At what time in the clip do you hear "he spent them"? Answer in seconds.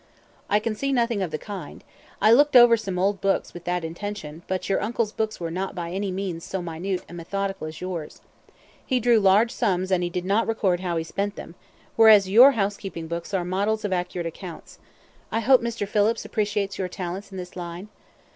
10.97-11.53